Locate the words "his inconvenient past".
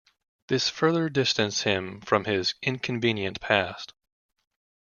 2.25-3.93